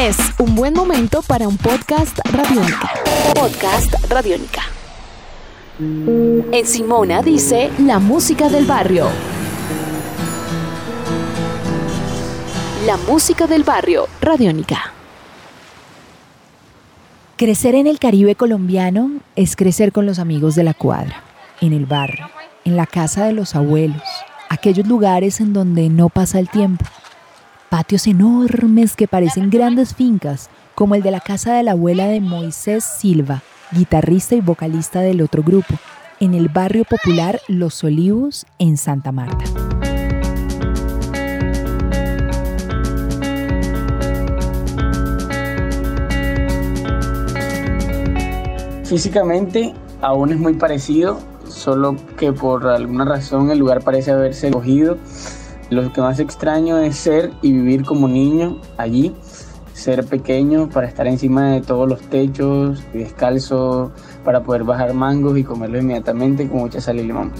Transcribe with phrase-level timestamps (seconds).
[0.00, 2.90] Es un buen momento para un podcast radiónica.
[3.34, 4.62] Podcast radiónica.
[5.78, 9.08] En Simona dice la música del barrio.
[12.86, 14.94] La música del barrio, radiónica.
[17.36, 21.22] Crecer en el Caribe colombiano es crecer con los amigos de la cuadra,
[21.60, 22.30] en el barrio,
[22.64, 24.00] en la casa de los abuelos,
[24.48, 26.86] aquellos lugares en donde no pasa el tiempo.
[27.70, 32.20] Patios enormes que parecen grandes fincas, como el de la casa de la abuela de
[32.20, 35.76] Moisés Silva, guitarrista y vocalista del otro grupo,
[36.18, 39.44] en el barrio popular Los Olivos, en Santa Marta.
[48.82, 54.98] Físicamente aún es muy parecido, solo que por alguna razón el lugar parece haberse cogido.
[55.70, 59.14] Lo que más extraño es ser y vivir como niño allí,
[59.72, 63.92] ser pequeño para estar encima de todos los techos, descalzo,
[64.24, 67.30] para poder bajar mangos y comerlo inmediatamente con mucha sal y limón.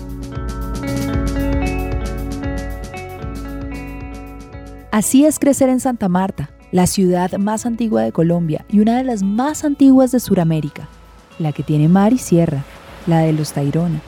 [4.92, 9.02] Así es crecer en Santa Marta, la ciudad más antigua de Colombia y una de
[9.02, 10.88] las más antiguas de Sudamérica,
[11.40, 12.62] la que tiene mar y sierra,
[13.08, 14.00] la de los Tairona,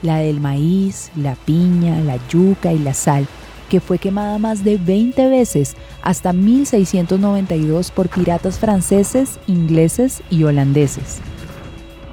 [0.00, 3.26] la del maíz, la piña, la yuca y la sal,
[3.68, 11.18] que fue quemada más de 20 veces hasta 1692 por piratas franceses, ingleses y holandeses.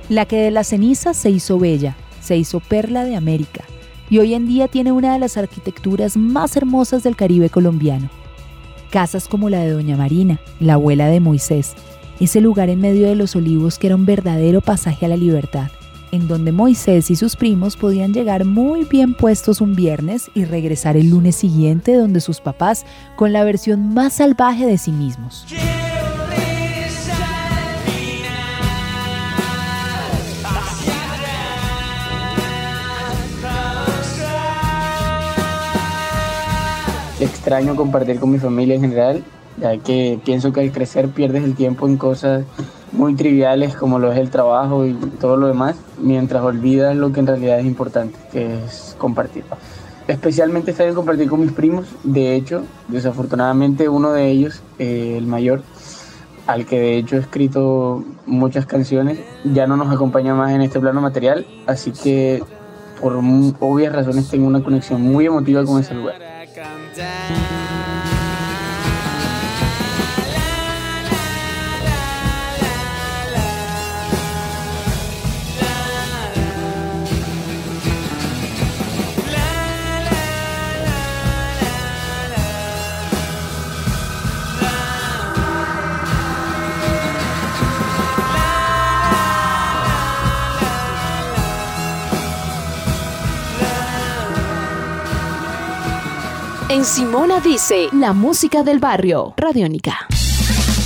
[0.09, 3.63] La que de las cenizas se hizo bella, se hizo perla de América
[4.09, 8.09] y hoy en día tiene una de las arquitecturas más hermosas del Caribe colombiano.
[8.91, 11.73] Casas como la de Doña Marina, la abuela de Moisés,
[12.19, 15.69] ese lugar en medio de los olivos que era un verdadero pasaje a la libertad,
[16.13, 20.95] en donde Moisés y sus primos podían llegar muy bien puestos un viernes y regresar
[20.95, 25.47] el lunes siguiente donde sus papás con la versión más salvaje de sí mismos.
[37.19, 39.23] Extraño compartir con mi familia en general,
[39.59, 42.45] ya que pienso que al crecer pierdes el tiempo en cosas
[42.93, 47.19] muy triviales como lo es el trabajo y todo lo demás, mientras olvidas lo que
[47.19, 49.43] en realidad es importante, que es compartir.
[50.07, 55.27] Especialmente está en compartir con mis primos, de hecho, desafortunadamente uno de ellos, eh, el
[55.27, 55.63] mayor,
[56.45, 60.79] al que de hecho he escrito muchas canciones, ya no nos acompaña más en este
[60.79, 62.43] plano material, así que
[63.01, 63.15] por
[63.59, 66.21] obvias razones tengo una conexión muy emotiva con ese lugar.
[96.73, 100.07] En Simona dice la música del barrio, Radiónica.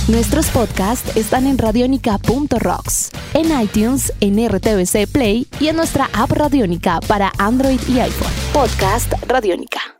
[0.06, 7.00] Nuestros podcasts están en radionica.rocks, en iTunes, en RTVC Play y en nuestra app Radiónica
[7.08, 8.34] para Android y iPhone.
[8.52, 9.97] Podcast Radiónica.